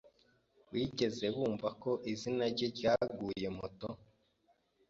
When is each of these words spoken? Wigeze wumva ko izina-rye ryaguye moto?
Wigeze 0.71 1.25
wumva 1.35 1.67
ko 1.81 1.91
izina-rye 2.13 2.67
ryaguye 2.75 3.47
moto? 3.57 3.89